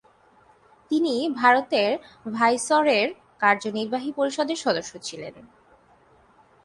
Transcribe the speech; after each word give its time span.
তিনি 0.91 1.13
ভারতের 1.35 1.91
ভাইসরয়ের 2.33 3.09
কার্যনির্বাহী 3.39 4.11
পরিষদের 4.11 4.57
সদস্য 4.57 4.91
ছিলেন। 4.99 5.35